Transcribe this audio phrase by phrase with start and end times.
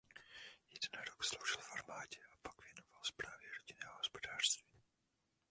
[0.69, 4.65] Jeden rok sloužil v armádě a pak se věnoval správě rodinného hospodářství.